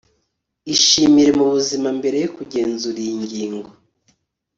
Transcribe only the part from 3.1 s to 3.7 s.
ngingo